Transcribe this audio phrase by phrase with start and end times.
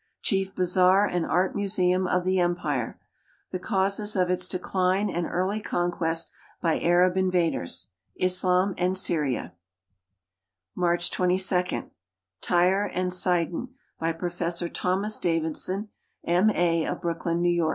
[0.23, 2.99] Chief bazaar and art museum of the empire.
[3.51, 7.89] The causes of its decline and early conquest by Arab invaders.
[8.15, 9.53] Islam and Syria.
[10.73, 11.91] March 22.
[12.41, 15.89] Tijre and Sidon, by Professor Tiiom.as Davidson,
[16.23, 16.49] M.
[16.49, 17.57] A., of Brooklyn, N.
[17.67, 17.69] Y.